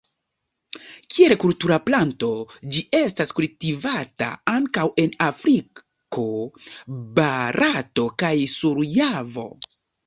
[1.15, 2.29] Kiel kultura planto
[2.77, 6.27] ĝi estas kultivata ankaŭ en Afriko,
[7.23, 9.51] Barato kaj sur Javo.